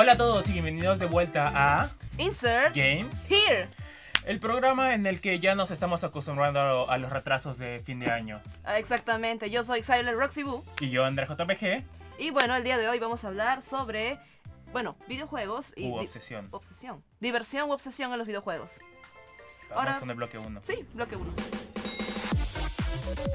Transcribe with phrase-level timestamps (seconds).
[0.00, 3.66] Hola a todos y bienvenidos de vuelta a Insert Game, Here.
[4.26, 8.08] el programa en el que ya nos estamos acostumbrando a, los retrasos de fin de
[8.08, 8.40] año.
[8.62, 10.64] Ah, Exactamente, yo soy Silent Roxy Boo.
[10.78, 11.82] Y yo, André JPG,
[12.16, 14.20] Y bueno, el día de hoy vamos a hablar sobre,
[14.72, 15.90] bueno, videojuegos y...
[15.90, 16.46] u obsesión.
[16.52, 17.02] obsesión.
[17.18, 18.78] Diversión u obsesión en los videojuegos.
[19.70, 20.60] Vamos ahora- con el bloque 1.
[20.62, 21.32] Sí, bloque 1.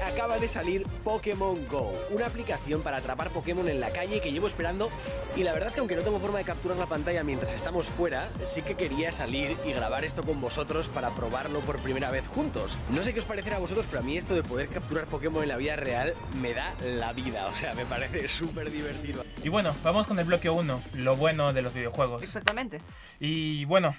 [0.04, 4.48] Acaba de salir Pokémon Go, una aplicación para atrapar Pokémon en la calle que llevo
[4.48, 4.90] esperando
[5.36, 7.86] y la verdad es que aunque no tengo forma de capturar la pantalla mientras estamos
[7.86, 12.26] fuera, sí que quería salir y grabar esto con vosotros para probarlo por primera vez
[12.28, 12.72] juntos.
[12.90, 15.42] No sé qué os parecerá a vosotros, pero a mí esto de poder capturar Pokémon
[15.42, 19.24] en la vida real me da la vida, o sea, me parece súper divertido.
[19.42, 22.22] Y bueno, vamos con el bloque 1, lo bueno de los videojuegos.
[22.22, 22.80] Exactamente.
[23.20, 23.96] Y bueno,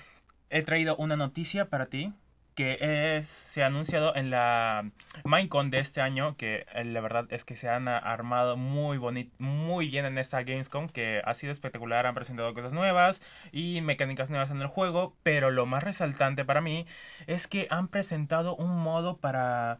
[0.50, 2.14] he traído una noticia para ti
[2.56, 4.90] que se ha anunciado en la
[5.26, 9.32] Minecon de este año, que eh, la verdad es que se han armado muy bonito,
[9.40, 13.22] muy bien en esta Gamescom, que ha sido espectacular, han presentado cosas nuevas
[13.52, 16.86] y mecánicas nuevas en el juego, pero lo más resaltante para mí
[17.28, 19.80] es que han presentado un modo para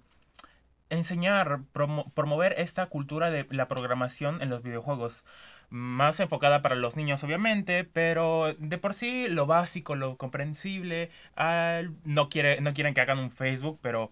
[0.90, 5.24] enseñar, promo- promover esta cultura de la programación en los videojuegos
[5.70, 11.92] más enfocada para los niños obviamente, pero de por sí lo básico, lo comprensible, al-
[12.04, 14.12] no quiere no quieren que hagan un Facebook, pero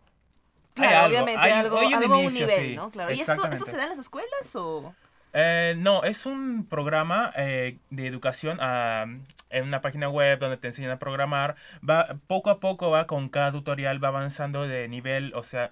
[0.77, 2.89] hay Claro, algo, obviamente, hay- algo, hay un algo a un nivel, sí, ¿no?
[2.91, 3.13] Claro.
[3.13, 4.93] ¿Y esto, se da en las escuelas o...?
[5.35, 9.05] Eh, no, es un programa eh, de educación ah,
[9.49, 11.55] en una página web donde te enseñan a programar.
[11.87, 15.71] Va, poco a poco va con cada tutorial, va avanzando de nivel, o sea,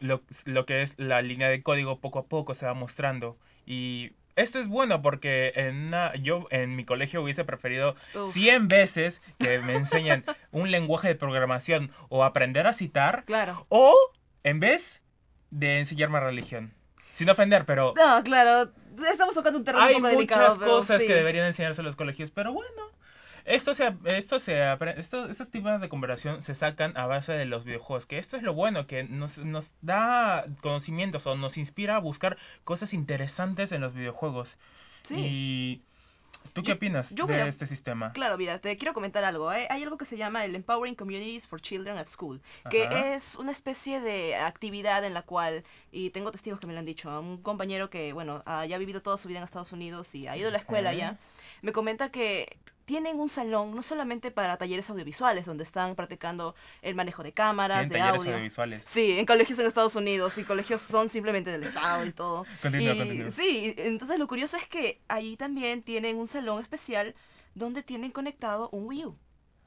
[0.00, 3.36] lo, lo que es la línea de código poco a poco se va mostrando.
[3.66, 8.32] Y esto es bueno porque en una- yo en mi colegio hubiese preferido Uf.
[8.32, 13.66] 100 veces que me enseñen un lenguaje de programación o aprender a citar Claro.
[13.68, 13.94] o
[14.44, 15.02] en vez
[15.50, 16.74] de enseñarme religión.
[17.10, 18.70] Sin ofender, pero No, claro.
[19.10, 21.06] Estamos tocando un terreno hay un poco muchas delicado, pero cosas sí.
[21.06, 22.70] que deberían enseñarse en los colegios, pero bueno.
[23.48, 27.64] Esto se, esto se esto, estos tipos de conversación se sacan a base de los
[27.64, 31.98] videojuegos, que esto es lo bueno, que nos, nos da conocimientos o nos inspira a
[31.98, 34.58] buscar cosas interesantes en los videojuegos.
[35.02, 35.14] Sí.
[35.16, 35.82] Y
[36.52, 38.12] ¿tú qué opinas yo de este sistema?
[38.12, 39.48] Claro, mira, te quiero comentar algo.
[39.48, 43.14] Hay, hay algo que se llama el Empowering Communities for Children at School, que Ajá.
[43.14, 46.84] es una especie de actividad en la cual, y tengo testigos que me lo han
[46.84, 50.14] dicho, un compañero que, bueno, ha ya ha vivido toda su vida en Estados Unidos
[50.14, 51.16] y ha ido a la escuela ya,
[51.62, 56.94] me comenta que tienen un salón no solamente para talleres audiovisuales, donde están practicando el
[56.94, 58.32] manejo de cámaras, de talleres audio.
[58.32, 58.82] audiovisuales.
[58.82, 62.46] Sí, en colegios en Estados Unidos y colegios son simplemente del Estado y todo.
[62.62, 63.30] Continúa, Y continúa.
[63.30, 67.14] Sí, entonces lo curioso es que allí también tienen un salón especial
[67.54, 69.16] donde tienen conectado un Wii U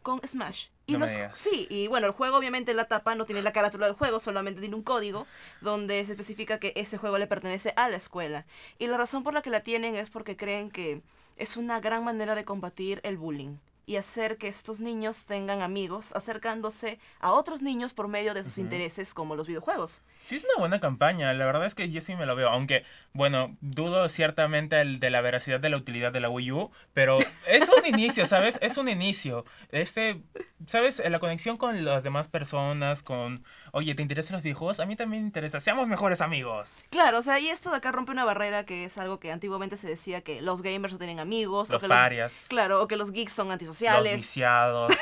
[0.02, 0.70] con Smash.
[0.88, 3.54] Y No los- sí, y bueno, el juego obviamente en la tapa no tiene la
[3.54, 5.28] carátula del juego, solamente tiene un código
[5.62, 8.48] donde se especifica que ese juego le pertenece a la escuela.
[8.80, 11.04] Y la razón por la que la tienen es porque creen que
[11.38, 16.12] es una gran manera de combatir el bullying y hacer que estos niños tengan amigos
[16.14, 20.02] acercándose a otros niños por medio de sus intereses como los videojuegos.
[20.22, 21.34] Sí, es una buena campaña.
[21.34, 22.50] La verdad es que yo sí me lo veo.
[22.50, 22.84] Aunque,
[23.14, 26.72] bueno, dudo ciertamente el de la veracidad de la utilidad de la Wii U.
[26.94, 28.59] Pero es un inicio, ¿sabes?
[28.62, 29.46] Es un inicio.
[29.72, 30.22] Este,
[30.68, 31.02] ¿sabes?
[31.09, 34.80] La conexión con las demás personas, con, oye, ¿te interesan los videojuegos?
[34.80, 35.59] A mí también me interesa.
[35.59, 36.78] Seamos mejores amigos.
[36.92, 39.75] Claro, o sea, y esto de acá rompe una barrera que es algo que antiguamente
[39.75, 42.46] se decía que los gamers no tienen amigos, Los o que parias.
[42.50, 44.16] claro, o que los geeks son Los antisociales.
[44.22, 44.92] viciados.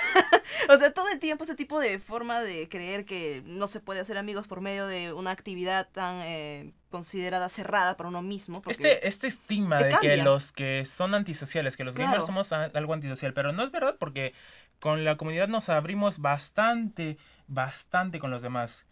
[0.68, 4.00] O sea, todo el tiempo este tipo de forma de creer que no se puede
[4.02, 8.62] hacer amigos por medio de una actividad tan eh, considerada cerrada para uno mismo.
[8.68, 12.25] Este, este estigma de que los que son antisociales, que los gamers Claro.
[12.25, 14.34] somos a- algo antisocial, pero no es verdad porque
[14.79, 18.85] con la comunidad nos abrimos bastante, bastante con los demás.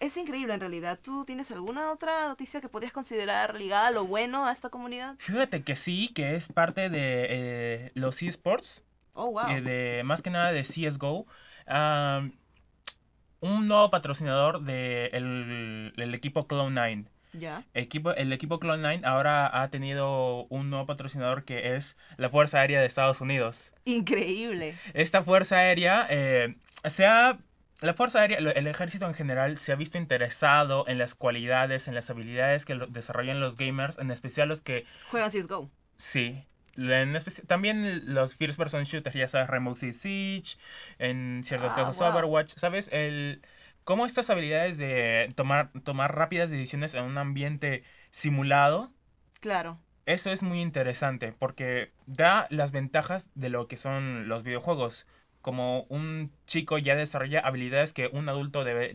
[0.00, 0.98] Es increíble en realidad.
[1.02, 5.14] ¿Tú tienes alguna otra noticia que podrías considerar ligada a lo bueno a esta comunidad?
[5.18, 8.82] Fíjate que sí, que es parte de eh, los esports,
[9.14, 9.48] Oh, wow.
[9.48, 11.26] eh, de, más que nada de CSGO.
[13.42, 17.06] Un nuevo patrocinador del el equipo Cloud9.
[17.32, 17.64] Ya.
[17.74, 22.80] Equipo, el equipo Cloud9 ahora ha tenido un nuevo patrocinador que es la Fuerza Aérea
[22.80, 23.72] de Estados Unidos.
[23.84, 24.76] Increíble.
[24.94, 26.56] Esta Fuerza Aérea eh,
[26.88, 27.38] se ha...
[27.80, 31.94] La Fuerza Aérea, el ejército en general, se ha visto interesado en las cualidades, en
[31.94, 35.70] las habilidades que desarrollan los gamers, en especial los que Juegan CSGO.
[35.96, 36.44] Sí.
[36.80, 37.16] En
[37.46, 40.56] también los first person shooters, ya sabes, Rainbow Six Siege,
[40.98, 42.08] en ciertos Ah, casos wow.
[42.08, 42.88] Overwatch, ¿sabes?
[42.92, 43.42] El
[43.84, 48.92] cómo estas habilidades de tomar tomar rápidas decisiones en un ambiente simulado,
[49.40, 49.78] Claro.
[50.06, 55.06] eso es muy interesante porque da las ventajas de lo que son los videojuegos.
[55.42, 58.92] Como un chico ya desarrolla habilidades que un adulto debe,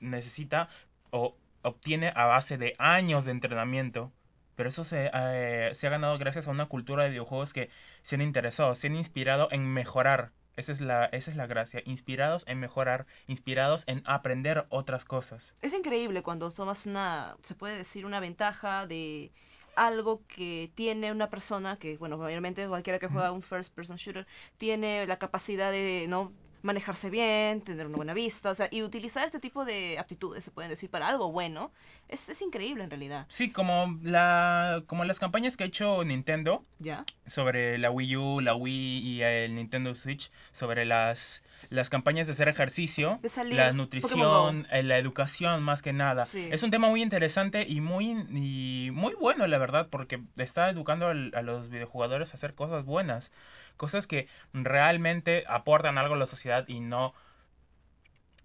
[0.00, 0.68] necesita
[1.10, 4.12] o obtiene a base de años de entrenamiento.
[4.54, 7.70] Pero eso se, eh, se ha ganado gracias a una cultura de videojuegos que
[8.02, 10.32] se han interesado, se han inspirado en mejorar.
[10.54, 15.54] Esa es, la, esa es la gracia, inspirados en mejorar, inspirados en aprender otras cosas.
[15.62, 19.32] Es increíble cuando tomas una, se puede decir, una ventaja de
[19.76, 24.26] algo que tiene una persona que, bueno, obviamente cualquiera que juega un first person shooter
[24.58, 26.32] tiene la capacidad de, ¿no?
[26.62, 30.50] Manejarse bien, tener una buena vista, o sea, y utilizar este tipo de aptitudes, se
[30.50, 31.72] pueden decir, para algo bueno,
[32.08, 33.26] es, es increíble en realidad.
[33.28, 37.04] Sí, como, la, como las campañas que ha hecho Nintendo ¿Ya?
[37.26, 42.34] sobre la Wii U, la Wii y el Nintendo Switch, sobre las, las campañas de
[42.34, 46.26] hacer ejercicio, De salir, la nutrición, eh, la educación más que nada.
[46.26, 46.48] Sí.
[46.52, 51.08] Es un tema muy interesante y muy, y muy bueno, la verdad, porque está educando
[51.08, 53.32] al- a los videojugadores a hacer cosas buenas,
[53.76, 57.14] cosas que realmente aportan algo a la sociedad y no...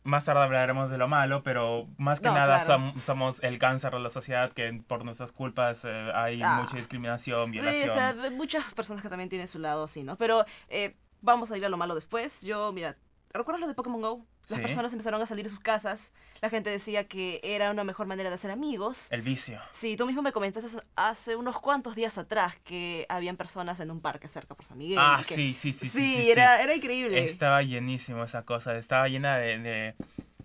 [0.03, 2.81] Más tarde hablaremos de lo malo, pero más que No, nada claro.
[2.93, 6.61] som- somos el cáncer de la sociedad, que por nuestras culpas eh, hay Ah.
[6.63, 7.89] mucha discriminación, Sí, violación.
[7.89, 10.15] o sea, muchas personas que también tienen su lado así, ¿no?
[10.15, 12.41] Pero eh, vamos a ir a lo malo después.
[12.43, 12.95] Yo, mira,
[13.33, 14.25] ¿recuerdas lo de Pokémon Go?
[14.49, 14.61] Las Sí.
[14.61, 18.29] personas empezaron a salir de sus casas, la gente decía que era una mejor manera
[18.29, 19.11] de hacer amigos.
[19.11, 19.59] El vicio.
[19.71, 23.99] Sí, tú mismo me comentaste hace- unos cuantos días atrás que habían personas en un
[23.99, 24.99] parque cerca por San Miguel.
[25.01, 25.79] Ah, que- sí, sí, sí.
[25.79, 26.31] Sí, sí, sí, sí.
[26.31, 27.23] era, era increíble.
[27.23, 29.95] Estaba llenísimo esa cosa, estaba llena de, de,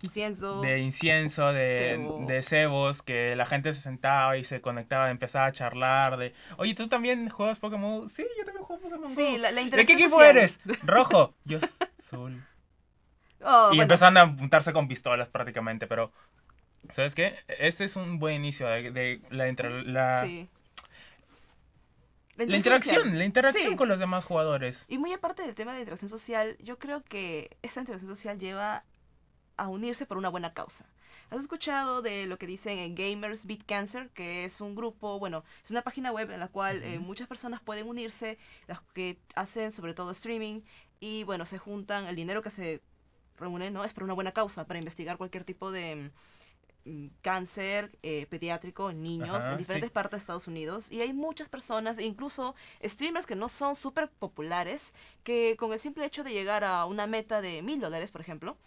[0.01, 0.59] Incienso.
[0.59, 2.25] de incienso, de, Cebo.
[2.27, 6.73] de cebos, que la gente se sentaba y se conectaba, empezaba a charlar de, oye,
[6.75, 8.09] ¿tú también juegas Pokémon?
[8.09, 9.07] Sí, yo también juego Pokémon.
[9.07, 9.37] Sí, Go".
[9.37, 10.35] la, la ¿De qué equipo social.
[10.37, 10.59] eres?
[10.83, 11.33] Rojo.
[11.45, 11.59] Yo,
[11.97, 12.43] azul.
[13.45, 16.11] Oh, y bueno, empezaron a apuntarse con pistolas prácticamente, pero,
[16.89, 17.35] ¿sabes qué?
[17.47, 20.49] Este es un buen inicio de, de la, inter- la, sí.
[22.35, 23.17] la interacción interacción, social.
[23.19, 23.75] la interacción Sí.
[23.77, 24.85] con los demás jugadores.
[24.87, 28.83] Y muy aparte del tema de interacción social, yo creo que esta interacción social lleva
[29.57, 30.85] a unirse por una buena causa.
[31.29, 34.09] ¿Has escuchado de lo que dicen en Gamers Beat Cancer?
[34.09, 37.61] Que es un grupo, bueno, es una página web en la cual eh, muchas personas
[37.61, 40.61] pueden unirse, las que hacen sobre todo streaming,
[40.99, 42.81] y bueno, se juntan, el dinero que se
[43.37, 43.83] reúne, ¿no?
[43.83, 46.11] Es para una buena causa, para investigar cualquier tipo de
[46.85, 49.93] mm, cáncer eh, pediátrico en niños Ajá, en diferentes sí.
[49.93, 54.93] partes de Estados Unidos y hay muchas personas, incluso streamers que no son súper populares,
[55.23, 58.57] que con el simple hecho de llegar a una meta de mil dólares, por ejemplo,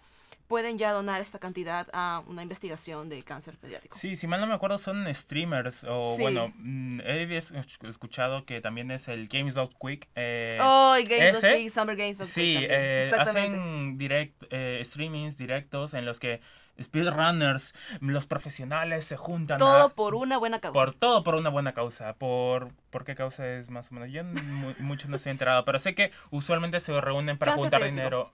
[0.49, 3.97] pueden ya donar esta cantidad a una investigación de cáncer pediátrico.
[3.99, 6.23] Sí, si mal no me acuerdo son streamers o Sí.
[6.23, 7.53] bueno, mm, he es-
[7.83, 10.09] escuchado que también es el Games Dot Quick.
[10.15, 12.71] eh, Oh, y Games ese, King, Summer Games sí, también.
[12.73, 16.41] eh, hacen direct, eh, streamings directos en los que
[16.81, 20.75] speedrunners, los profesionales se juntan Todo a- por una buena causa.
[20.75, 22.15] por todo por una buena causa.
[22.15, 24.11] Por, ¿por qué causa es más o menos?
[24.13, 27.81] Yo mu- mucho no estoy enterado, pero sé que usualmente se reúnen para Cáncer juntar
[27.81, 27.97] pediátrico.
[28.03, 28.33] dinero.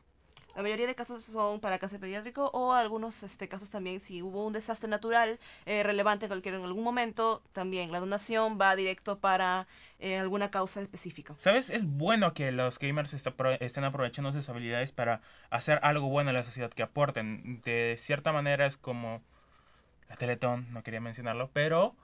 [0.54, 4.46] La mayoría de casos son para cáncer pediátrico o algunos este, casos también si hubo
[4.46, 9.18] un desastre natural eh, relevante en, cualquier, en algún momento, también la donación va directo
[9.18, 9.66] para
[9.98, 11.34] eh, alguna causa específica.
[11.38, 11.70] ¿Sabes?
[11.70, 16.32] Es bueno que los gamers pro- estén aprovechando sus habilidades para hacer algo bueno a
[16.34, 17.62] la sociedad, que aporten.
[17.62, 19.22] De cierta manera es como
[20.08, 21.94] la Teletón, no quería mencionarlo, pero,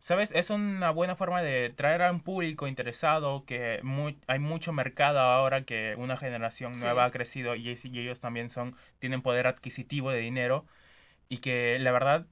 [0.00, 0.32] ¿sabes?
[0.32, 5.20] Es una buena forma de traer a un público interesado, que mu- hay mucho mercado
[5.20, 6.82] ahora que una generación Sí.
[6.82, 10.66] nueva ha crecido y, ellos también son tienen poder adquisitivo de dinero
[11.28, 12.26] y que la verdad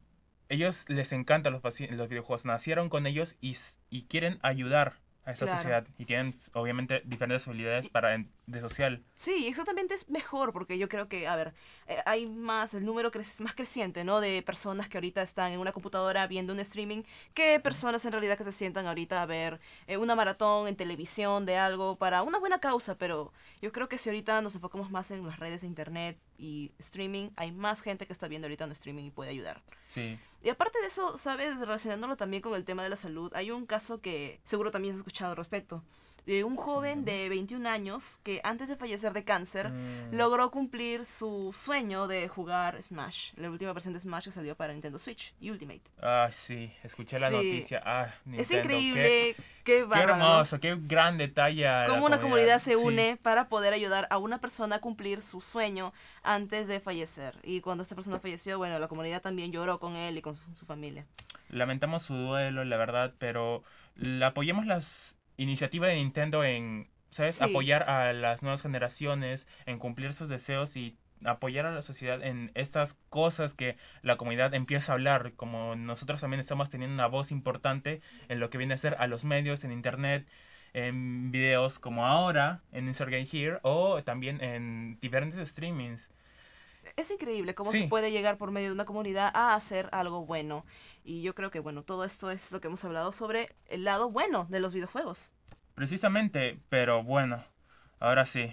[0.48, 3.56] ellos les encantan los, los videojuegos, nacieron con ellos y,
[3.90, 4.94] y quieren ayudar
[5.28, 5.58] a esta Claro.
[5.58, 8.16] sociedad y tienen obviamente diferentes habilidades Y- para
[8.46, 9.04] de social.
[9.14, 11.52] Sí, exactamente es mejor porque yo creo que, a ver,
[11.86, 14.20] eh, hay más, el número crece, más creciente, ¿no?
[14.22, 17.02] De personas que ahorita están en una computadora viendo un streaming
[17.34, 21.44] que personas en realidad que se sientan ahorita a ver eh, una maratón en televisión
[21.44, 25.10] de algo para una buena causa, pero yo creo que si ahorita nos enfocamos más
[25.10, 28.72] en las redes de internet y streaming, hay más gente que está viendo ahorita un
[28.72, 29.62] streaming y puede ayudar.
[29.88, 30.18] Sí.
[30.42, 31.58] Y aparte de eso, ¿sabes?
[31.58, 34.98] Relacionándolo también con el tema de la salud, hay un caso que seguro también has
[34.98, 35.82] escuchado al respecto.
[36.28, 40.14] De un joven de 21 años que antes de fallecer de cáncer Mm.
[40.14, 44.74] logró cumplir su sueño de jugar Smash, la última versión de Smash que salió para
[44.74, 45.80] Nintendo Switch y Ultimate.
[46.02, 47.34] Ah, sí, escuché la Sí.
[47.34, 47.82] noticia.
[47.82, 49.94] Ah, es Nintendo, qué- increíble, qué, Qué, ¿no?
[49.94, 51.66] hermoso, qué gran detalle.
[51.86, 52.76] Cómo una comunidad se Sí.
[52.76, 57.36] une para poder ayudar a una persona a cumplir su sueño antes de fallecer.
[57.42, 60.54] Y cuando esta persona falleció, bueno, la comunidad también lloró con él y con su,
[60.54, 61.06] su familia.
[61.48, 63.62] Lamentamos su duelo, la verdad, pero
[64.22, 67.36] apoyemos las iniciativas de Nintendo en, ¿sabes?
[67.36, 67.44] Sí.
[67.44, 72.52] Apoyar a las nuevas generaciones, en cumplir sus deseos y apoyar a la sociedad en
[72.54, 77.32] estas cosas que la comunidad empieza a hablar, como nosotros también estamos teniendo una voz
[77.32, 80.28] importante en lo que viene a ser a los medios, en internet,
[80.74, 86.10] en videos como ahora, en Insert Game Here, o también en diferentes streamings.
[86.96, 87.82] Es increíble cómo Sí.
[87.82, 90.64] se puede llegar por medio de una comunidad a hacer algo bueno.
[91.04, 94.10] Y yo creo que, bueno, todo esto es lo que hemos hablado sobre el lado
[94.10, 95.30] bueno de los videojuegos.
[95.74, 97.44] Precisamente, pero bueno,
[98.00, 98.52] ahora sí,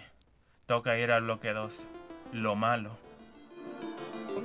[0.65, 1.89] toca ir al bloque 2.
[2.33, 2.97] Lo malo.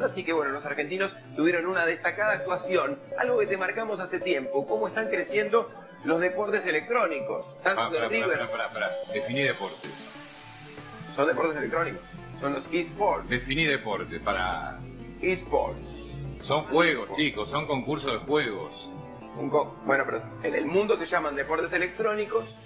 [0.02, 4.66] Así que bueno, los argentinos tuvieron una destacada actuación, algo que te marcamos hace tiempo,
[4.66, 5.70] cómo están creciendo
[6.04, 8.90] los deportes electrónicos, tanto Ah, pará, River, pará, pará, pará.
[9.12, 9.90] Definí deportes.
[11.14, 12.00] son deportes electrónicos,
[12.40, 14.78] son los esports, Definí deportes, para.
[15.20, 16.06] esports.
[16.42, 18.88] Son juegos, chicos, son concursos de juegos.
[19.36, 22.58] Un co- Bueno, pero en el mundo se llaman deportes electrónicos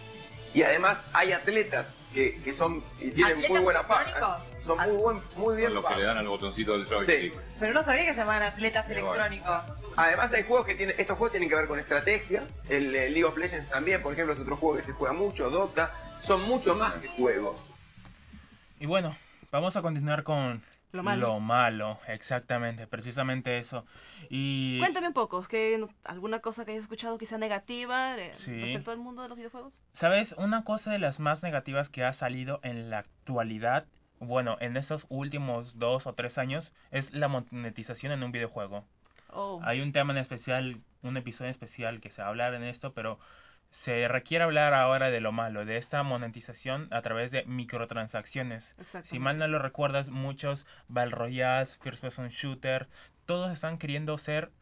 [0.54, 4.38] y además hay atletas que, que son y tienen muy ¿Atletas buena paga.
[4.64, 7.33] Son muy buen, muy bien Son los que le dan al botoncito del joystick.
[7.35, 7.38] Sí.
[7.61, 9.62] Pero no sabía que se llamaban atletas electrónicos.
[9.97, 13.37] Además hay juegos que tienen, estos juegos tienen que ver con estrategia, el, League of
[13.37, 16.95] Legends también, por ejemplo, es otro juego que se juega mucho, Dota, son mucho más
[16.95, 17.71] que juegos.
[18.81, 19.16] Y bueno,
[19.54, 21.38] vamos a continuar con Lo malo.
[21.40, 23.87] malo, exactamente, precisamente eso.
[24.28, 28.61] Y Cuéntame un poco, ¿que no- ¿alguna cosa que hayas escuchado quizá negativa eh, Sí.
[28.61, 29.80] respecto al mundo de los videojuegos?
[29.92, 30.34] ¿Sabes?
[30.38, 33.87] Una cosa de las más negativas que ha salido en la actualidad,
[34.18, 38.84] bueno, en estos últimos dos o tres años, es la monetización en un videojuego.
[39.30, 42.62] Oh, Hay un tema en especial, un episodio especial que se va a hablar en
[42.64, 43.18] esto, pero
[43.75, 48.76] se requiere hablar ahora de lo malo, de esta monetización a través de microtransacciones.
[49.02, 52.88] Si mal no lo recuerdas, muchos Battle Royales, First Person Shooter,
[53.26, 54.52] todos están queriendo ser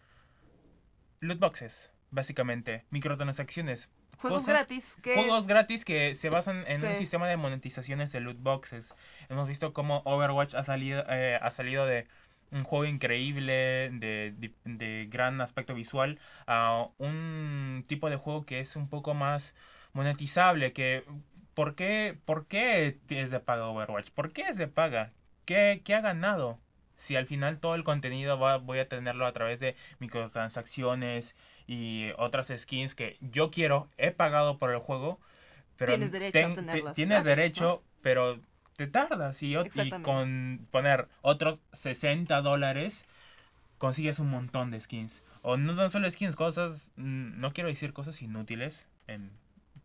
[1.20, 3.90] loot boxes, básicamente, microtransacciones.
[4.18, 5.14] Juegos cosas- gratis que...
[5.14, 8.94] Juegos gratis que se basan en un sistema de monetizaciones de loot boxes.
[9.28, 12.06] Hemos visto cómo Overwatch ha salido, eh, ha salido de
[12.52, 18.60] un juego increíble, de, de- de gran aspecto visual, a un tipo de juego que
[18.60, 19.54] es un poco más
[19.92, 20.72] monetizable.
[20.72, 21.04] Que,
[21.54, 24.10] ¿por, qué, ¿Por qué es de paga Overwatch?
[24.10, 25.12] ¿Por qué es de paga?
[25.44, 26.58] ¿Qué, qué ha ganado?
[26.96, 31.34] Si al final todo el contenido va, voy a tenerlo a través de microtransacciones
[31.66, 35.18] y otras skins que yo quiero, he pagado por el juego,
[35.76, 38.40] pero Tienes derecho a obtenerlas tienes derecho, pero
[38.76, 43.06] te tardas y, y con poner otros 60 dólares
[43.78, 45.22] consigues un montón de skins.
[45.42, 49.30] O no tan solo skins, cosas, mm, no quiero decir cosas inútiles, em,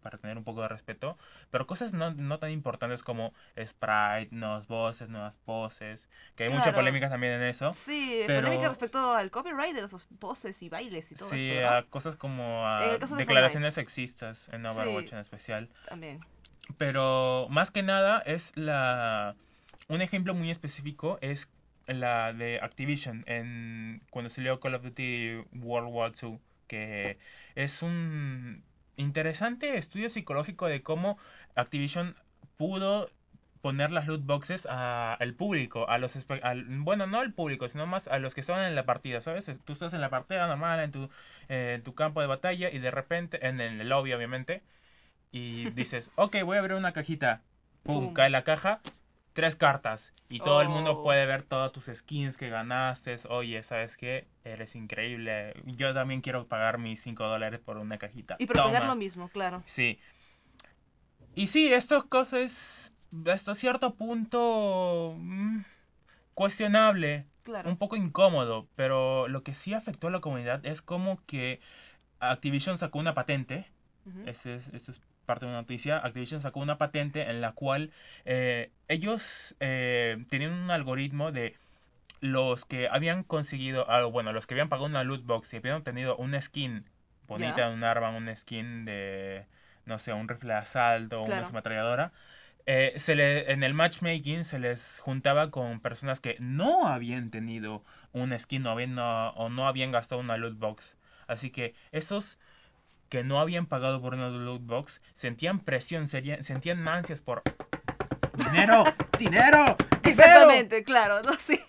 [0.03, 1.17] para tener un poco de respeto,
[1.51, 6.63] pero cosas no, no tan importantes como sprite, nuevos voces, nuevas poses, que hay mucha
[6.65, 6.77] Claro.
[6.77, 7.73] polémica también en eso.
[7.73, 11.69] Sí, pero- polémica respecto al copyright de los poses y bailes y todo Sí, esto,
[11.73, 15.15] a cosas como a En de declaraciones sexistas en Overwatch Sí.
[15.15, 15.69] en especial.
[15.89, 16.19] También.
[16.77, 19.35] Pero más que nada es la...
[19.87, 21.49] Un ejemplo muy específico es
[21.87, 27.17] la de Activision en cuando salió Call of Duty World War II, que
[27.55, 28.63] es un
[28.97, 31.17] interesante estudio psicológico de cómo
[31.55, 32.15] Activision
[32.57, 33.09] pudo
[33.61, 38.07] poner las loot boxes al público, a los al- bueno, no al público, sino más
[38.07, 39.49] a los que estaban en la partida, ¿sabes?
[39.65, 41.09] Tú estás en la partida normal, en tu,
[41.49, 44.61] eh, en tu campo de batalla y de repente, en el lobby obviamente,
[45.31, 47.41] y dices, ok, voy a abrir una cajita,
[47.83, 48.81] pum, cae la caja,
[49.33, 51.03] tres cartas, y todo el mundo Oh.
[51.03, 54.25] puede ver todas tus skins que ganaste, oye, ¿sabes qué?
[54.43, 58.35] Eres increíble, yo también quiero pagar mis 5 dólares por una cajita.
[58.39, 58.79] Y Toma.
[58.85, 59.63] lo mismo, claro.
[59.65, 59.99] Sí.
[61.35, 62.93] Y sí, esto cosas
[63.31, 65.59] hasta cierto punto mm,
[66.33, 67.69] cuestionable, Claro.
[67.69, 71.61] un poco incómodo, pero lo que sí afectó a la comunidad es como que
[72.19, 73.67] Activision sacó una patente,
[74.05, 74.27] Ujú.
[74.27, 77.91] ese es, eso es parte de una noticia, Activision sacó una patente en la cual
[78.25, 81.55] eh, ellos eh, tenían un algoritmo de
[82.19, 86.17] los que habían conseguido, bueno, los que habían pagado una loot box y habían obtenido
[86.17, 86.89] una skin
[87.27, 87.69] bonita, Ya.
[87.69, 89.45] un arma, una skin de,
[89.85, 91.47] no sé, un rifle de asalto, una Claro.
[91.49, 92.11] ametralladora,
[92.65, 97.83] eh, se le, en el matchmaking se les juntaba con personas que no habían tenido
[98.13, 100.97] una skin o, habían, no, o no habían gastado una loot box.
[101.27, 102.39] Así que esos
[103.09, 107.43] que no habían pagado por una loot box sentían presión, serían- sentían ansias por
[108.35, 108.83] dinero,
[109.17, 109.77] dinero, dinero.
[110.03, 111.59] Exactamente, claro, no sí.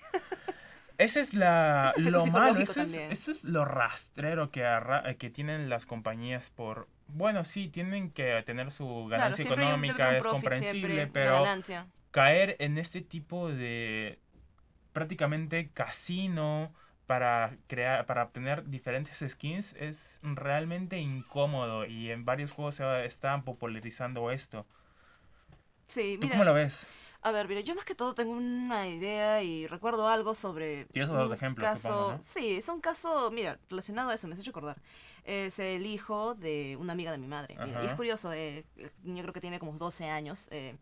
[0.98, 5.30] Ese es la, Es efecto lo malo, ese es, es lo rastrero que, arra- que
[5.30, 6.88] tienen las compañías por...
[7.06, 11.44] Bueno, sí, tienen que tener su ganancia económica, un es profit comprensible, pero
[12.10, 14.18] caer en este tipo de
[14.92, 16.72] prácticamente casino
[17.08, 23.44] para crear para obtener diferentes skins es realmente incómodo y en varios juegos se están
[23.44, 24.66] popularizando esto.
[25.86, 26.86] Sí, ¿Tú mira, cómo lo ves?
[27.22, 31.10] a ver, mira, yo más que todo tengo una idea y recuerdo algo sobre Tienes
[31.10, 32.20] un ejemplo, caso, supongo, ¿no?
[32.22, 34.78] sí, es un caso, mira, relacionado a eso, me has hecho acordar.
[35.24, 37.56] Es el hijo de una amiga de mi madre.
[37.64, 38.64] Mira, y es curioso, eh,
[39.04, 40.48] niño creo que tiene como 12 años.
[40.52, 40.76] eh,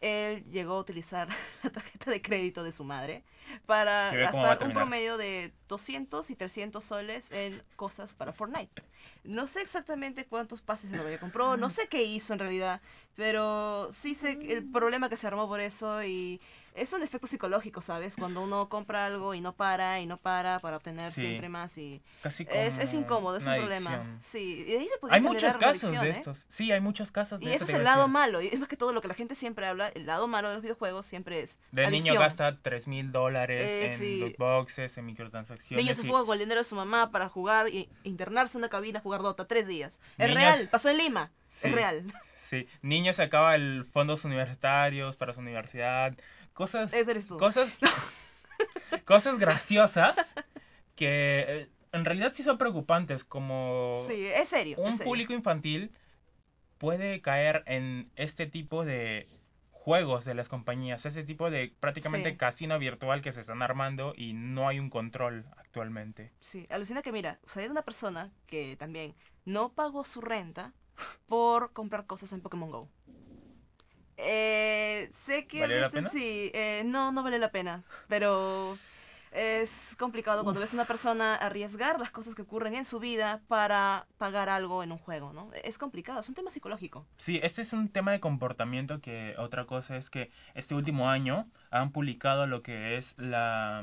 [0.00, 1.28] él llegó a utilizar
[1.62, 3.24] la tarjeta de crédito de su madre
[3.66, 8.82] para gastar un promedio de 200 y 300 soles en cosas para Fortnite.
[9.22, 12.80] No sé exactamente cuántos pases se lo había compró, no sé qué hizo en realidad,
[13.16, 16.40] pero sí sé el problema que se armó por eso y
[16.74, 18.16] es un efecto psicológico, ¿sabes?
[18.16, 21.20] Cuando uno compra algo y no para y no para para obtener Sí.
[21.20, 24.16] siempre más y Casi es, es como incómodo, es un problema.
[24.18, 26.10] Sí, y ahí se Hay muchos casos de ¿eh?
[26.10, 26.44] estos.
[26.48, 28.40] Sí, hay muchos casos de Y ese es el lado malo.
[28.42, 29.86] Y es más que todo lo que la gente siempre habla.
[29.88, 31.60] El lado malo de los videojuegos siempre es.
[31.70, 34.18] De niño gasta 3 mil dólares Eh, en sí.
[34.18, 35.84] loot boxes, en microtransacciones.
[35.84, 38.62] Niño se y- fuga con el dinero de su mamá para jugar e internarse en
[38.62, 40.00] una cabina a jugar Dota tres días.
[40.18, 41.30] Es Niños- real, pasó en Lima.
[41.54, 41.68] Sí.
[41.68, 42.12] Es real.
[42.34, 46.16] Sí, niño sacaba el fondos universitarios para su universidad.
[46.52, 46.92] Cosas.
[46.92, 47.38] Ese eres tú.
[47.38, 47.70] Cosas.
[49.04, 50.34] cosas graciosas
[50.96, 53.22] que eh, en realidad sí son preocupantes.
[53.22, 54.76] Como Sí, es serio.
[54.78, 55.04] es un serio.
[55.04, 55.92] público infantil
[56.78, 59.28] puede caer en este tipo de
[59.70, 62.36] juegos de las compañías, ese tipo de prácticamente Sí.
[62.36, 66.32] casino virtual que se están armando y no hay un control actualmente.
[66.40, 70.72] Sí, alucina que mira, o sea, hay una persona que también no pagó su renta
[71.26, 72.88] por comprar cosas en Pokémon Go.
[74.16, 76.08] Eh, sé que a ¿Valió la veces pena?
[76.08, 78.78] sí, eh, no, no vale la pena, pero
[79.32, 83.42] es complicado cuando ves a una persona arriesgar las cosas que ocurren en su vida
[83.48, 85.50] para pagar algo en un juego, ¿no?
[85.64, 87.04] Es complicado, es un tema psicológico.
[87.16, 91.48] Sí, este es un tema de comportamiento que otra cosa es que este último año
[91.70, 93.82] han publicado lo que es la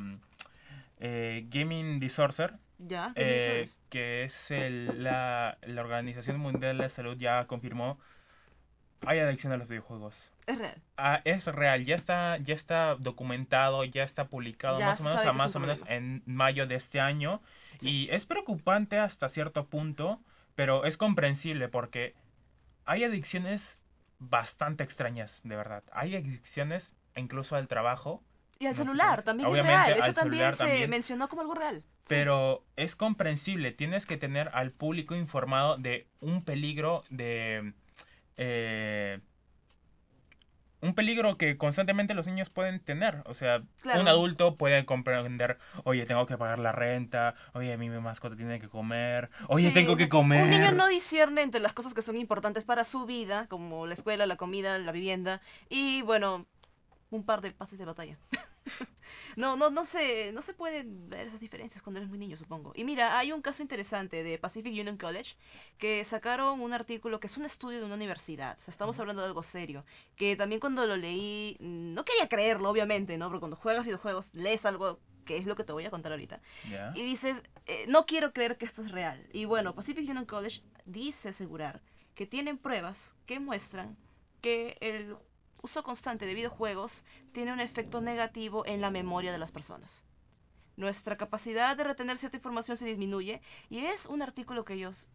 [1.00, 2.58] eh, Gaming Disorder,
[2.88, 3.14] ¿Ya?
[3.16, 8.00] eh, que es el- la, la Organización Mundial de la Salud ya confirmó
[9.06, 10.32] hay adicción a los videojuegos.
[10.46, 10.82] Es real.
[10.98, 15.26] Ah, es real, ya está, ya está documentado, ya está publicado Ya más o menos
[15.26, 17.42] a más o menos en mayo de este año.
[17.80, 17.90] Sí.
[17.90, 20.22] Y es preocupante hasta cierto punto,
[20.56, 22.14] pero es comprensible porque
[22.86, 23.80] hay adicciones
[24.20, 25.84] bastante extrañas, de verdad.
[25.92, 28.24] Hay adicciones incluso al trabajo,
[28.62, 30.10] Y al No celular también obviamente, es real.
[30.10, 30.90] Eso también se también.
[30.90, 31.84] mencionó como algo real.
[32.04, 32.06] Sí.
[32.10, 33.72] pero es comprensible.
[33.72, 37.74] Tienes que tener al público informado de un peligro de...
[38.38, 39.20] eh,
[40.84, 43.22] un peligro que constantemente los niños pueden tener.
[43.26, 44.02] O sea, Claro.
[44.02, 48.68] un adulto puede comprender, oye, tengo que pagar la renta, oye, mi mascota tiene que
[48.68, 50.44] comer, oye, Sí, tengo que comer.
[50.44, 53.94] Un niño no discierne entre las cosas que son importantes para su vida, como la
[53.94, 56.48] escuela, la comida, la vivienda, y bueno,
[57.12, 58.18] un par de pases de batalla.
[59.36, 62.74] no, no, no se, no se pueden ver esas diferencias cuando eres muy niño, supongo.
[62.76, 65.36] Y mira, hay un caso interesante de Pacific Union College
[65.78, 68.58] que sacaron un artículo que es un estudio de una universidad.
[68.60, 69.86] O sea, estamos hablando de algo serio.
[70.16, 73.28] Que también cuando lo leí, mm, no quería creerlo, obviamente, ¿no?
[73.28, 76.42] Porque cuando juegas videojuegos, lees algo que es lo que te voy a contar ahorita.
[76.96, 79.28] Y dices, eh, no quiero creer que esto es real.
[79.34, 81.82] Y bueno, Pacific Union College dice asegurar
[82.16, 83.98] que tienen pruebas que muestran
[84.42, 85.16] que el
[85.62, 90.04] uso constante de videojuegos tiene un efecto negativo en la memoria de las personas.
[90.78, 95.10] Nuestra capacidad de retener cierta información se disminuye y es un artículo que ellos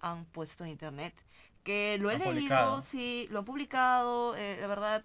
[0.00, 1.14] han puesto en internet,
[1.62, 2.82] que lo he Han leído, publicado.
[2.82, 5.04] sí, lo han publicado, eh, la verdad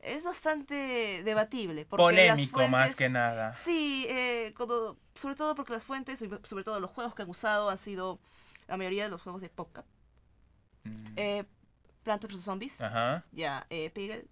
[0.00, 1.84] es bastante debatible.
[1.86, 3.54] porque las Polémico más fuentes- que nada.
[3.54, 7.70] Sí, eh, cuando- sobre todo porque las fuentes, sobre todo los juegos que han usado
[7.70, 8.18] han sido
[8.66, 9.86] la mayoría de los juegos de PopCap.
[10.84, 11.44] Mm, Eh,
[12.06, 13.24] Plantas vs Zombies, Ajá.
[13.32, 14.24] ya, eh, Peggle,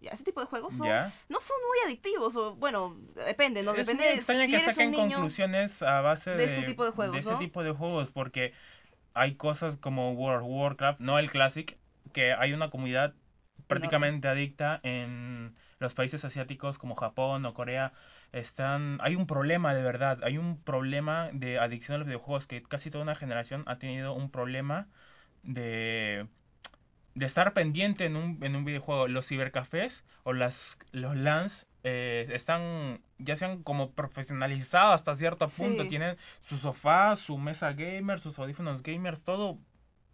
[0.00, 3.72] ya, ese tipo de juegos son, no son muy adictivos, o bueno, depende, ¿no?
[3.72, 5.04] Es Depende muy extraño si que eres un saquen niño.
[5.16, 7.38] conclusiones a base de, de este tipo de juegos, de ¿no?
[7.38, 8.52] tipo de juegos, porque
[9.14, 11.78] hay cosas como World of Warcraft, no el Classic,
[12.12, 13.14] que hay una comunidad
[13.68, 17.92] prácticamente adicta en los países asiáticos como Japón o Corea.
[18.32, 22.62] Están, hay un problema de verdad, hay un problema de adicción a los videojuegos que
[22.62, 24.88] casi toda una generación ha tenido un problema
[25.42, 26.26] de,
[27.14, 29.08] de estar pendiente en un, en un videojuego.
[29.08, 35.84] Los cibercafés o las, los LANs eh, están ya sean como profesionalizados hasta cierto punto.
[35.84, 35.88] Sí.
[35.88, 39.58] Tienen su sofá, su mesa gamer, sus audífonos gamers, todo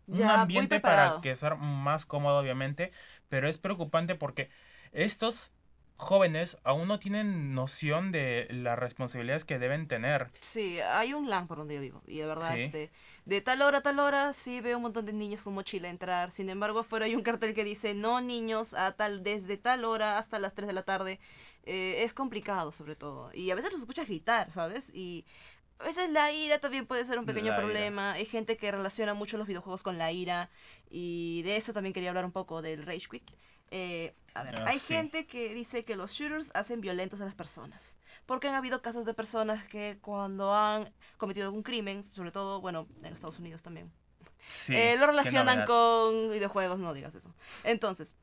[0.07, 2.93] un Ya, ambiente para que sea más cómodo, obviamente.
[3.29, 4.51] Pero es preocupante porque
[4.93, 5.53] estos
[5.99, 10.31] jóvenes aún no tienen noción de las responsabilidades que deben tener.
[10.41, 12.03] Sí, hay un LAN por donde yo vivo.
[12.07, 12.63] Y de verdad, Sí.
[12.63, 12.91] este,
[13.25, 16.31] de tal hora a tal hora, sí veo un montón de niños con mochila entrar.
[16.31, 20.19] Sin embargo, afuera hay un cartel que dice no niños a tal, desde tal hora
[20.19, 21.19] hasta las 3 de la tarde.
[21.65, 23.31] Eh, es complicado, sobre todo.
[23.35, 24.95] Y a veces los escuchas gritar, ¿sabes?
[24.95, 25.27] Y
[25.81, 27.63] a veces la ira también puede ser un pequeño La ira.
[27.65, 28.13] problema.
[28.13, 30.49] Hay gente que relaciona mucho los videojuegos con la ira.
[30.91, 33.29] Y de eso también quería hablar un poco del Rage Quit.
[33.71, 34.95] Eh, a ver, Ah, hay sí.
[34.95, 37.99] gente que dice que los shooters hacen violentos a las personas.
[38.27, 42.89] Porque han habido casos de personas que cuando han cometido algún crimen, sobre todo, bueno,
[43.03, 43.93] en Estados Unidos también,
[44.49, 47.35] Sí, eh, lo relacionan con videojuegos, no digas eso.
[47.65, 48.17] Entonces,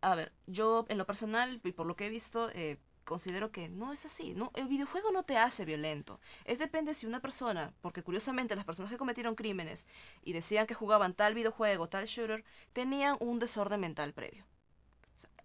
[0.00, 3.68] A ver, yo en lo personal y por lo que he visto, eh, considero que
[3.68, 4.34] no es así.
[4.34, 6.20] No, el videojuego no te hace violento.
[6.44, 9.86] Es depende si una persona, porque curiosamente las personas que cometieron crímenes
[10.22, 14.44] y decían que jugaban tal videojuego, tal shooter, tenían un desorden mental previo.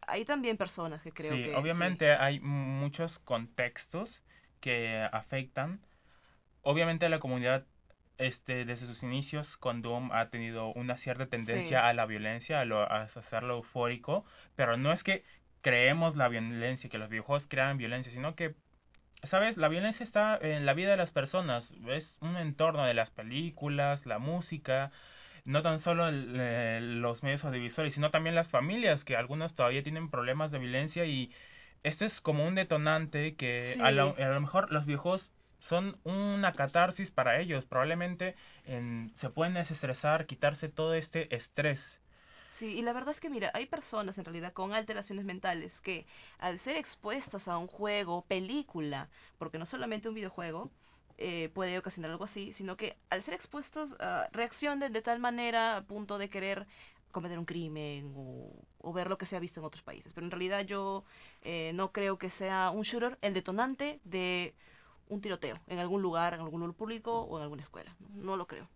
[0.07, 1.55] Hay también personas que creo sí, que...
[1.55, 4.23] obviamente hay muchos contextos
[4.59, 5.81] que afectan.
[6.63, 7.65] Obviamente la comunidad
[8.17, 11.85] este, desde sus inicios con Doom ha tenido una cierta tendencia Sí.
[11.89, 15.23] a la violencia, a, lo- a hacerlo eufórico, pero no es que
[15.61, 18.55] creemos la violencia, que los videojuegos crean violencia, sino que,
[19.23, 19.57] ¿sabes?
[19.57, 24.05] La violencia está en la vida de las personas, es un entorno de las películas,
[24.05, 24.91] la música,
[25.47, 29.83] no tan solo el- eh, los medios audiovisuales, sino también las familias, que algunas todavía
[29.83, 31.31] tienen problemas de violencia y
[31.83, 34.21] este es como un detonante que a, lo, Sí.
[34.21, 37.65] a lo mejor los videojuegos son una catarsis para ellos.
[37.65, 42.01] Probablemente en- se pueden desestresar, quitarse todo este estrés.
[42.49, 46.05] Sí, y la verdad es que mira, hay personas en realidad con alteraciones mentales que
[46.39, 50.71] al ser expuestas a un juego, película, porque no solamente un videojuego
[51.17, 55.77] eh, puede ocasionar algo así, sino que al ser expuestos a reaccionen de tal manera
[55.77, 56.67] a punto de querer
[57.11, 60.13] cometer un crimen o, o ver lo que se ha visto en otros países.
[60.13, 61.03] Pero en realidad yo
[61.41, 64.53] eh, no creo que sea un shooter el detonante de
[65.09, 67.95] un tiroteo en algún lugar, en algún lugar público o en alguna escuela.
[68.13, 68.67] No lo creo.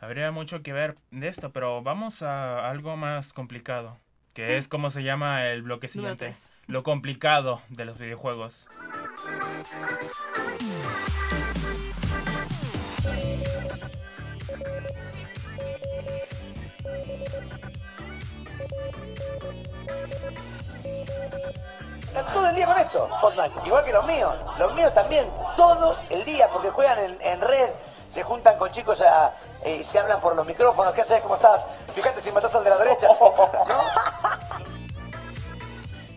[0.00, 3.98] Habría mucho que ver de esto, pero vamos a algo más complicado,
[4.32, 4.52] que Sí.
[4.52, 6.32] es como se llama el bloque siguiente.
[6.66, 8.66] Lo complicado de los videojuegos.
[22.32, 23.66] Todo el día con esto, Fortnite.
[23.66, 24.34] Igual que los míos.
[24.58, 27.70] Los míos también, todo el día, porque juegan en, red,
[28.10, 29.02] se juntan con chicos
[29.64, 30.92] eh, y se hablan por los micrófonos.
[30.92, 31.20] ¿Qué haces?
[31.22, 31.64] ¿Cómo estás?
[31.94, 33.08] Fíjate si matas al de la derecha.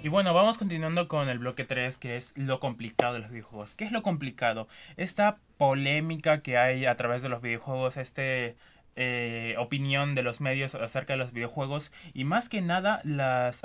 [0.04, 3.73] Y bueno, vamos continuando con el bloque 3, que es lo complicado de los videojuegos.
[3.73, 4.67] ¿Qué es lo complicado?
[4.97, 8.56] Esta polémica que hay a través de los videojuegos, este
[8.95, 13.62] eh, opinión de los medios acerca de los videojuegos y más que nada las,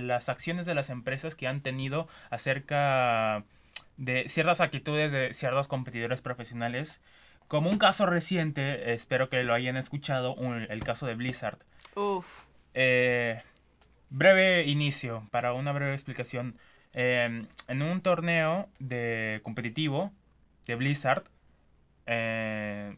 [0.00, 3.44] las acciones de las empresas que han tenido acerca
[3.96, 7.00] de ciertas actitudes de ciertos competidores profesionales.
[7.48, 11.58] Como un caso reciente, espero que lo hayan escuchado, un- el caso de Blizzard.
[11.96, 12.44] Uf.
[12.74, 13.42] Eh,
[14.08, 16.56] breve inicio, para una breve explicación.
[16.94, 20.12] Eh, en un torneo de competitivo
[20.66, 21.24] de Blizzard,
[22.06, 22.96] eh,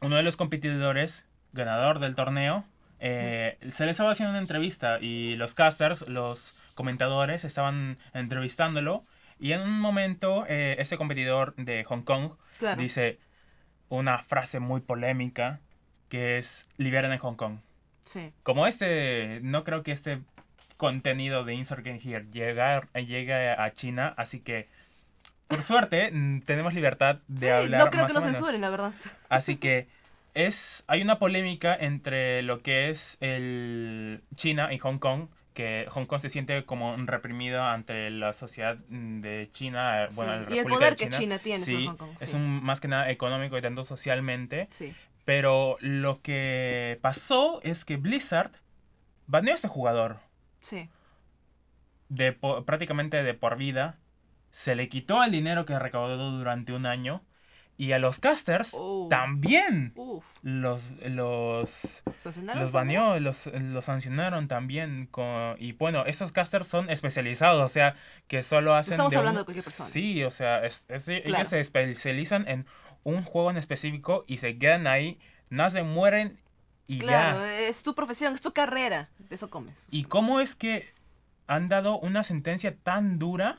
[0.00, 2.64] uno de los competidores, ganador del torneo,
[3.00, 9.04] eh, se le estaba haciendo una entrevista y los casters, los comentadores, estaban entrevistándolo.
[9.38, 12.80] Y en un momento, eh, ese competidor de Hong Kong Claro.
[12.80, 13.18] dice
[13.88, 15.60] una frase muy polémica
[16.08, 17.58] que es liberen en Hong Kong
[18.04, 18.32] Sí.
[18.42, 20.22] como este, no creo que este
[20.76, 24.68] contenido de Insert Game Here llegar, llegue a China, así que
[25.48, 28.70] por suerte mm, tenemos libertad de Sí, hablar no creo más que nos censuren, la
[28.70, 28.92] verdad.
[29.28, 29.88] Así que
[30.34, 36.04] es hay una polémica entre lo que es el China y Hong Kong que Hong
[36.04, 40.54] Kong se siente como reprimido ante la sociedad mm, de China, eh, bueno, Sí, la
[40.54, 42.36] y el poder de que China tiene Sí, Hong Kong, es sí.
[42.36, 44.68] un más que nada económico y tanto socialmente.
[44.70, 44.94] Sí.
[45.24, 48.50] Pero lo que pasó es que Blizzard
[49.26, 50.18] baneó a este jugador
[50.60, 50.88] Sí.
[52.10, 53.96] de prácticamente de por vida.
[54.56, 57.22] Se le quitó el dinero que recaudó durante un año.
[57.76, 59.06] Y a los casters Oh.
[59.10, 60.24] también Uf.
[60.40, 62.72] los, los, los ¿Sancionaron?
[62.72, 65.08] baneó, los, los sancionaron también.
[65.10, 67.96] con- y bueno, estos casters son especializados, o sea,
[68.28, 68.92] que solo hacen...
[68.94, 69.90] estamos de un- hablando de cualquier persona.
[69.90, 71.20] Sí, o sea, es- es- Claro.
[71.26, 72.64] ellos se especializan en
[73.04, 75.18] un juego en específico y se quedan ahí,
[75.50, 76.40] nacen, mueren
[76.86, 77.60] y Claro, ya.
[77.68, 79.10] es tu profesión, es tu carrera.
[79.18, 79.84] De eso comes.
[79.90, 80.88] ¿Y cómo es que
[81.46, 83.58] han dado una sentencia tan dura?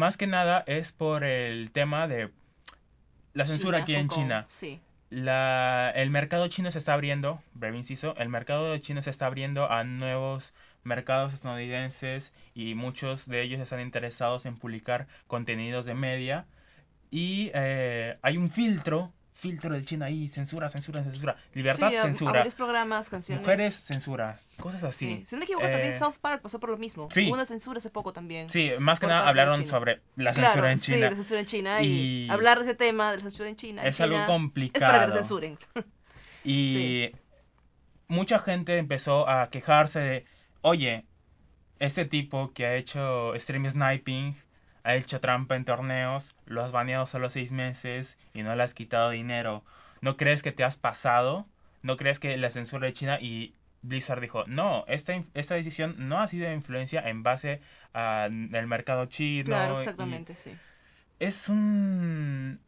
[0.00, 2.30] Más que nada es por el tema de
[3.34, 4.46] la censura China, aquí en Hong China.
[4.48, 4.80] Sí.
[5.10, 9.70] La, el mercado chino se está abriendo, breve inciso, el mercado chino se está abriendo
[9.70, 16.46] a nuevos mercados estadounidenses y muchos de ellos están interesados en publicar contenidos de media
[17.10, 22.32] y eh, hay un filtro, filtro del China ahí, censura, censura, censura, libertad, sí, censura,
[22.32, 23.40] varios programas, canciones.
[23.42, 25.06] mujeres, censura, cosas así.
[25.06, 25.22] Sí.
[25.24, 27.08] Si no me equivoco, también Eh, South Park pasó por lo mismo.
[27.10, 27.26] sí.
[27.26, 28.50] Hubo una censura hace poco también.
[28.50, 31.08] Sí, más que nada hablaron sobre la Claro, censura en Sí, China.
[31.10, 33.82] la censura en China y, Y- hablar de ese tema, de la censura en China.
[33.82, 34.84] en Es algo complicado.
[34.84, 35.58] Es para que te censuren.
[36.44, 37.10] Y
[38.08, 40.24] mucha gente empezó a quejarse de,
[40.62, 41.04] oye,
[41.78, 44.34] este tipo que ha hecho stream sniping,
[44.90, 48.74] ha hecho trampa en torneos, lo has baneado solo seis meses y no le has
[48.74, 49.64] quitado dinero.
[50.00, 51.46] ¿No crees que te has pasado?
[51.82, 56.20] ¿No crees que la censura de China y Blizzard dijo, no, esta, esta decisión no
[56.20, 57.60] ha sido de influencia en base
[57.92, 59.46] al mercado chino.
[59.46, 60.56] Claro, exactamente, sí.
[61.18, 62.60] es un...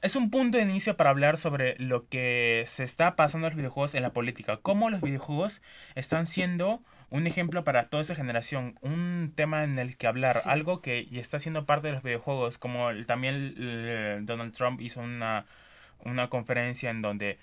[0.00, 3.56] Es un punto de inicio para hablar sobre lo que se está pasando en los
[3.56, 4.58] videojuegos en la política.
[4.58, 5.60] Cómo los videojuegos
[5.96, 8.78] están siendo un ejemplo para toda esa generación.
[8.82, 10.34] Un tema en el que hablar.
[10.34, 10.48] Sí.
[10.48, 12.58] Algo que ya está siendo parte de los videojuegos.
[12.58, 13.54] Como el- también
[14.26, 15.46] Donald Trump hizo una,
[16.04, 17.38] una conferencia en donde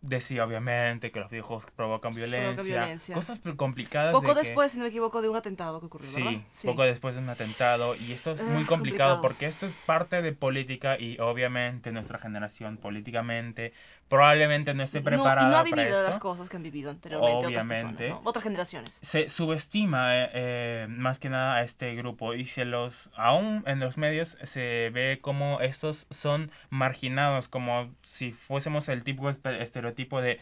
[0.00, 2.62] decía obviamente que los videojuegos provocan Provoca violencia.
[2.62, 3.14] violencia.
[3.16, 4.12] Cosas complicadas.
[4.12, 6.40] Poco de que- después, si no me equivoco, de un atentado que ocurrió, Sí, ¿verdad?
[6.66, 7.96] poco después de un atentado.
[7.96, 9.22] Y esto es Ah, muy es complicado complicado.
[9.22, 13.72] porque esto es parte de política y obviamente nuestra generación políticamente
[14.08, 16.90] probablemente no esté No- preparada y no ha para vivido las cosas que han vivido
[16.90, 17.92] anteriormente otras Obviamente.
[18.04, 18.28] personas, ¿no?
[18.30, 18.98] Otras generaciones.
[19.02, 23.80] Se subestima eh, eh, más que nada a este grupo y se los aún en
[23.80, 30.40] los medios se ve como estos son marginados como si fuésemos el tipo estereotipo de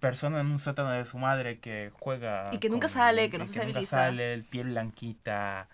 [0.00, 3.38] persona en un sótano de su madre que juega Y que nunca con- sale, que
[3.38, 3.96] no se nunca estabiliza.
[3.96, 5.68] sale, el piel blanquita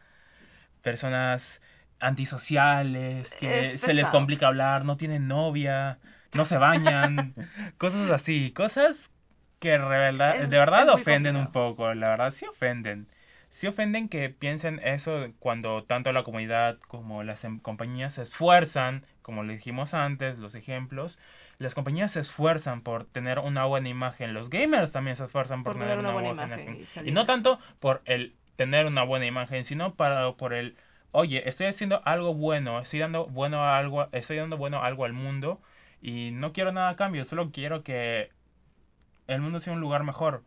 [0.83, 1.61] personas
[1.99, 5.99] antisociales que Es se les complica hablar no tienen novia
[6.35, 7.35] no se bañan
[7.79, 9.11] cosas así cosas
[9.59, 13.09] que de verdad, Es- de verdad es muy ofenden un poco la verdad sí ofenden.
[13.53, 19.05] Sí ofenden que piensen eso cuando tanto la comunidad como las em- compañías se esfuerzan
[19.23, 21.19] como le dijimos antes los ejemplos
[21.59, 25.77] las compañías se esfuerzan por tener una buena imagen los gamers también se esfuerzan por,
[25.77, 30.31] tener, una, buena, imagen, y no tanto por el tener una buena imagen sino para
[30.35, 30.77] por el
[31.11, 35.05] oye estoy haciendo algo bueno estoy dando bueno a algo estoy dando bueno a algo
[35.05, 35.61] al mundo
[36.03, 38.31] y no quiero nada a cambio solo quiero que
[39.27, 40.43] el mundo sea un lugar mejor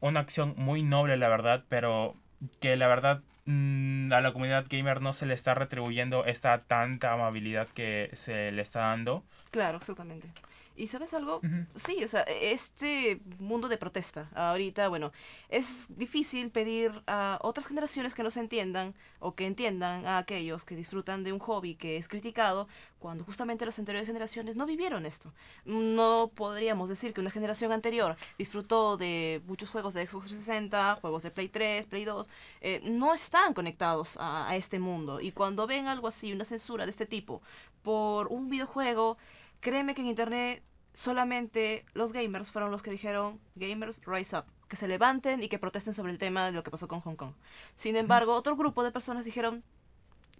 [0.00, 2.14] una acción muy noble, la verdad, pero
[2.60, 7.12] que la verdad mm, a la comunidad gamer no se le está retribuyendo esta tanta
[7.12, 9.24] amabilidad que se le está dando.
[9.50, 10.28] Claro, exactamente.
[10.76, 11.40] ¿Y sabes algo?
[11.74, 15.12] Sí, o sea, este mundo de protesta, ahorita, bueno,
[15.48, 20.76] es difícil pedir a otras generaciones que nos entiendan o que entiendan a aquellos que
[20.76, 25.32] disfrutan de un hobby que es criticado cuando justamente las anteriores generaciones no vivieron esto.
[25.64, 31.22] No podríamos decir que una generación anterior disfrutó de muchos juegos de Xbox 360, juegos
[31.22, 35.20] de Play 3, Play 2, eh, no están conectados a, a este mundo.
[35.20, 37.40] Y cuando ven algo así, una censura de este tipo,
[37.82, 39.16] por un videojuego,
[39.60, 40.62] créeme que en internet
[40.94, 45.58] solamente los gamers fueron los que dijeron gamers rise up que se levanten y que
[45.58, 47.34] protesten sobre el tema de lo que pasó con Hong Kong.
[47.74, 49.62] Sin embargo otro grupo de personas dijeron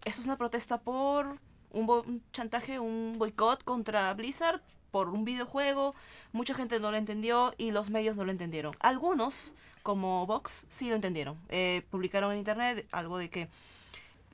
[0.04, 1.38] eso es una protesta por
[1.70, 5.94] un, chantaje un boicot contra Blizzard por un videojuego
[6.32, 8.74] mucha gente no lo entendió y los medios no lo entendieron.
[8.80, 11.38] Algunos como Vox sí lo entendieron.
[11.48, 13.48] Eh, publicaron en internet algo de que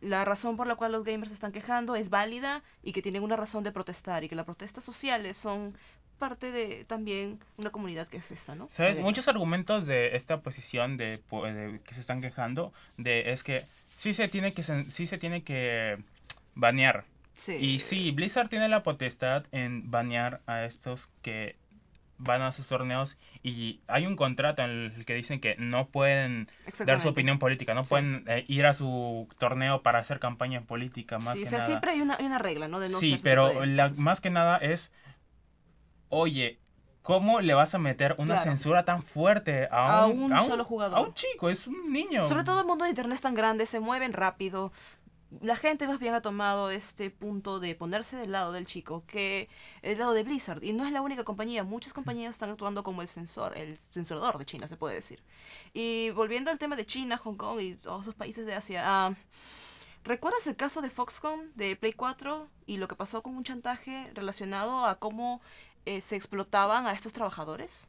[0.03, 3.23] la razón por la cual los gamers se están quejando es válida y que tienen
[3.23, 5.75] una razón de protestar y que las protestas sociales son
[6.19, 8.69] parte de también una comunidad que es esta, ¿no?
[8.69, 8.99] ¿Sabes?
[8.99, 13.43] De- Muchos argumentos de esta posición de, po- de que se están quejando de es
[13.43, 13.65] que
[13.97, 15.99] sí se tiene que sí se tiene que
[16.55, 17.05] banear.
[17.35, 17.55] Sí.
[17.55, 21.57] Y sí, Blizzard tiene la potestad en banear a estos que
[22.23, 26.49] van a sus torneos y hay un contrato en el que dicen que no pueden
[26.87, 27.91] dar su opinión política, no Sí.
[27.91, 31.59] pueden eh, ir a su torneo para hacer campaña política más Sí, que o sea,
[31.59, 31.67] nada.
[31.67, 32.81] siempre hay una, hay una regla, ¿no?
[32.81, 34.93] De no sí, pero la- más que nada es,
[36.09, 36.59] oye,
[37.03, 38.43] ¿cómo le vas a meter una Claro.
[38.43, 40.99] censura tan fuerte A a un, un a solo jugador.
[40.99, 42.25] A un chico, es un niño.
[42.27, 44.73] Sobre todo el mundo de internet es tan grande, se mueven rápido.
[45.40, 49.49] La gente más bien ha tomado este punto de ponerse del lado del chico que
[49.81, 50.62] el lado de Blizzard.
[50.62, 54.38] Y no es la única compañía, muchas compañías están actuando como el censor, el censurador
[54.38, 55.23] de China, se puede decir.
[55.73, 59.14] Y volviendo al tema de China, Hong Kong y todos esos países de Asia, ah,
[60.05, 64.11] ¿recuerdas el caso de Foxconn de Play 4 y lo que pasó con un chantaje
[64.14, 65.40] relacionado a cómo
[65.87, 67.88] eh, se explotaban a estos trabajadores?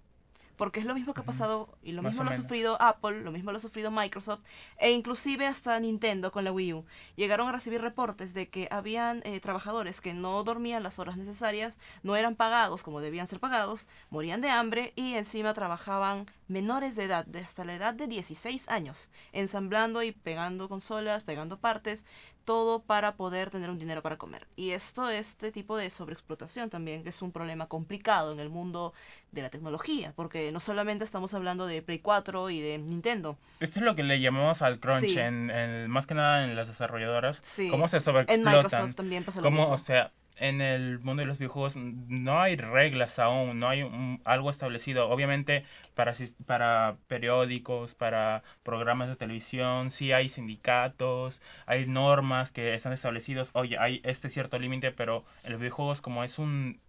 [0.56, 3.22] Porque es lo mismo que ha pasado y lo Más mismo lo ha sufrido Apple,
[3.22, 4.42] lo mismo lo ha sufrido Microsoft
[4.78, 6.86] e inclusive hasta Nintendo con la Wii U.
[7.16, 11.80] Llegaron a recibir reportes de que habían eh, trabajadores que no dormían las horas necesarias,
[12.04, 17.06] no eran pagados como debían ser pagados, morían de hambre y encima trabajaban menores de
[17.06, 22.06] edad, de hasta la edad de 16 años, ensamblando y pegando consolas, pegando partes,
[22.46, 24.48] todo para poder tener un dinero para comer.
[24.56, 28.94] Y esto, este tipo de sobreexplotación también, que es un problema complicado en el mundo
[29.32, 33.80] de la tecnología, porque no solamente estamos hablando de Play 4 y de Nintendo, Esto
[33.80, 35.18] es lo que le llamamos al crunch, Sí.
[35.20, 37.40] en, en- más que nada en las desarrolladoras.
[37.42, 37.70] Sí.
[37.70, 38.54] Cómo se en sobreexplotan.
[38.56, 39.74] Microsoft también pasa lo Cómo, mismo.
[39.76, 44.22] o sea, en el mundo de los videojuegos no hay reglas aún, no hay un-
[44.26, 45.10] algo establecido.
[45.10, 45.64] Obviamente
[45.96, 46.14] para,
[46.46, 53.52] para periódicos, para programas de televisión, sí hay sindicatos, hay normas que están establecidos.
[53.54, 56.80] Oye, hay este cierto límite, pero en los videojuegos como es un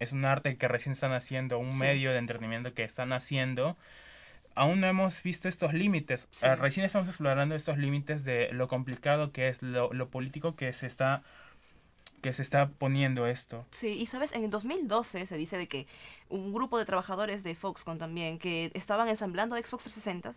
[0.00, 1.78] es un arte que recién están haciendo, un Sí.
[1.80, 3.76] medio de entretenimiento que están haciendo.
[4.54, 6.26] Aún no hemos visto estos límites.
[6.30, 6.44] Sí.
[6.46, 10.72] Eh, recién estamos explorando estos límites de lo complicado que es, lo, lo político que
[10.72, 11.22] se está
[12.22, 13.66] que se está poniendo esto.
[13.70, 15.86] Sí, y sabes, en el 2012 se dice de que
[16.28, 20.32] un grupo de trabajadores de Foxconn también, que estaban ensamblando Xbox 360,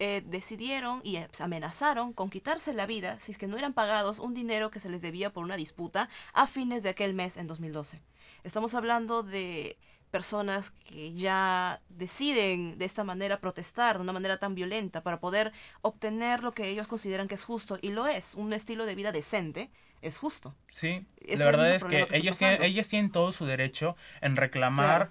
[0.00, 4.18] eh, decidieron y eh, amenazaron con quitarse la vida si es que no eran pagados
[4.18, 7.46] un dinero que se les debía por una disputa a fines de aquel mes en
[7.46, 8.00] 2012.
[8.42, 9.78] Estamos hablando de
[10.10, 15.52] personas que ya deciden de esta manera protestar de una manera tan violenta para poder
[15.82, 19.12] obtener lo que ellos consideran que es justo y lo es, un estilo de vida
[19.12, 19.70] decente
[20.02, 20.54] es justo.
[20.70, 25.10] Sí, Es la verdad es que, ellos, tienen, ellos tienen todo su derecho en reclamar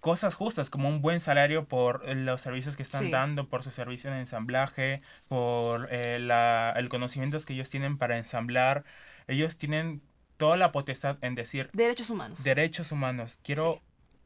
[0.00, 3.10] cosas justas, como un buen salario por eh, los servicios que están Sí.
[3.10, 8.18] dando, por su servicio en ensamblaje, por eh, la, el conocimientos que ellos tienen para
[8.18, 8.84] ensamblar.
[9.26, 10.02] Ellos tienen
[10.36, 12.42] toda la potestad en decir Derechos humanos.
[12.44, 13.38] derechos humanos.
[13.42, 13.80] Quiero Sí.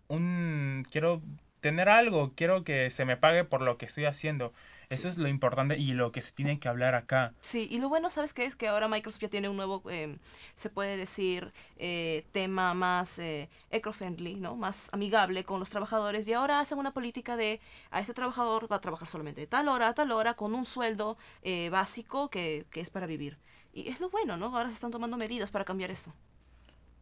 [0.09, 1.23] Un quiero
[1.61, 4.53] tener algo, quiero que se me pague por lo que estoy haciendo.
[4.91, 7.33] Eso es lo importante y lo que se tiene que hablar acá.
[7.41, 8.45] Sí, y lo bueno, ¿sabes qué?
[8.45, 10.19] Es que ahora Microsoft ya tiene un nuevo, eh,
[10.55, 14.55] se puede decir, eh, tema más eh, eco-friendly, ¿no?
[14.55, 16.29] Más amigable con los trabajadores.
[16.29, 17.61] Y ahora hacen una política de,
[17.91, 20.67] a este trabajador va a trabajar solamente de tal hora a tal hora con un
[20.67, 23.39] sueldo eh, básico que, que es para vivir.
[23.73, 24.47] Y es lo bueno, ¿no?
[24.55, 26.13] Ahora se están tomando medidas para cambiar esto.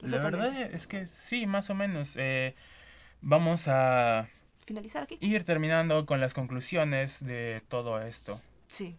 [0.03, 2.15] La verdad es que sí, más o menos.
[2.17, 2.55] eh,
[3.23, 4.29] vamos a
[4.67, 5.19] Finalizar aquí.
[5.21, 8.41] ir terminando con las conclusiones de todo esto.
[8.69, 8.97] Sí.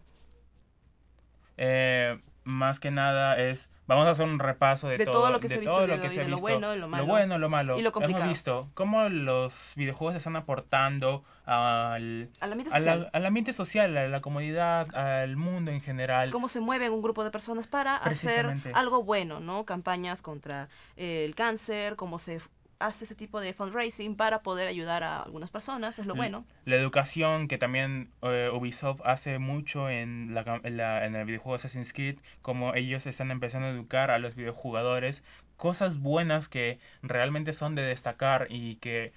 [1.56, 5.48] Eh, más que nada es, vamos a hacer un repaso de, De todo lo que
[5.48, 7.04] se de visto todo el lo que se ha de lo visto, bueno lo malo.
[7.04, 7.78] Lo bueno, lo malo.
[7.78, 8.24] Y lo complicado.
[8.24, 13.00] Hemos visto cómo los videojuegos están aportando al, Al ambiente a social.
[13.02, 16.30] la- al ambiente social, a la comunidad, al mundo en general.
[16.30, 19.64] cómo se mueven un grupo de personas para hacer algo bueno, ¿no?
[19.64, 22.40] Campañas contra el cáncer, cómo se
[22.86, 26.18] hace este tipo de fundraising para poder ayudar a algunas personas, es lo Mm.
[26.18, 26.44] bueno.
[26.64, 31.56] La educación que también eh, Ubisoft hace mucho en, la, en, la- en el videojuego
[31.56, 35.22] Assassin's Creed, como ellos están empezando a educar a los videojugadores,
[35.56, 39.12] cosas buenas que realmente son de destacar y que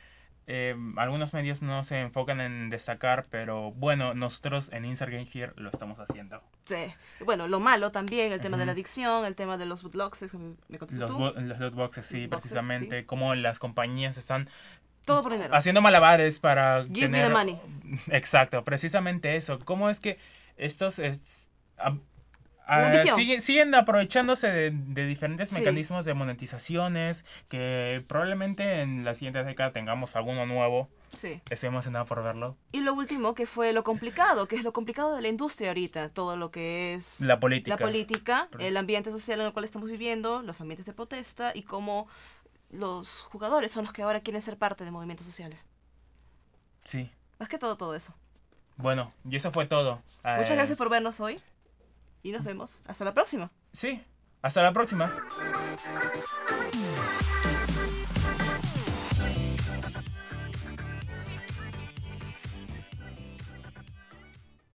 [0.47, 5.53] eh, algunos medios no se enfocan en destacar, pero bueno, nosotros en Insert Game Here
[5.55, 6.41] lo estamos haciendo.
[6.65, 6.85] Sí.
[7.23, 10.31] Bueno, lo malo también, el tema de la adicción, el tema de los bootlogs, es
[10.31, 11.33] que me Los, tú.
[11.35, 14.49] los loot boxes, sí, boxes, precisamente, como las compañías están
[15.05, 15.55] Todo por dinero.
[15.55, 17.59] haciendo malabares para Give me the money.
[18.07, 20.17] exacto precisamente eso cómo es que
[20.57, 21.21] estos es-
[22.65, 23.15] a- La a- ambición.
[23.17, 25.59] siguen, siguen aprovechándose de, de diferentes Sí.
[25.59, 31.41] mecanismos de monetizaciones que probablemente en la siguiente década tengamos alguno nuevo Sí.
[31.49, 35.15] estoy emocionado por verlo Y lo último, que fue lo complicado, que es lo complicado
[35.15, 39.39] de la industria ahorita, todo lo que es la política la política, el ambiente social
[39.39, 42.07] en el cual estamos viviendo, los ambientes de protesta y cómo
[42.71, 45.65] los jugadores son los que ahora quieren ser parte de movimientos sociales.
[46.83, 48.13] sí Más que todo, todo eso.
[48.77, 51.39] bueno y eso fue todo Muchas Eh, gracias por vernos hoy
[52.25, 52.81] y nos vemos.
[52.87, 53.51] Hasta la próxima.
[53.71, 54.01] sí
[54.41, 55.11] hasta la próxima